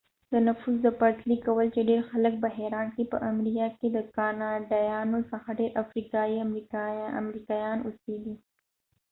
د 0.31 0.33
نفوس 0.47 0.75
د 0.83 0.87
پرتلې 0.99 1.37
کول 1.45 1.67
چې 1.75 1.87
ډیر 1.89 2.01
خلک 2.11 2.33
به 2.43 2.49
حیران 2.57 2.85
کړي 2.93 3.05
په 3.13 3.17
امریا 3.31 3.67
کې 3.77 3.87
د 3.91 3.97
کاناډایانو 4.17 5.19
څخه 5.31 5.49
ډیر 5.59 5.71
افریقایي 5.83 6.37
امریکایان 7.19 7.77
اوسېږي 7.85 8.35